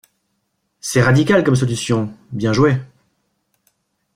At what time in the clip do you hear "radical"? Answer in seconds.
1.03-1.43